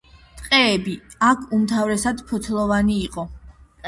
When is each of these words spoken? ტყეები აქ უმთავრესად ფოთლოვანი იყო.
ტყეები 0.37 0.93
აქ 1.27 1.43
უმთავრესად 1.57 2.23
ფოთლოვანი 2.31 2.97
იყო. 3.03 3.27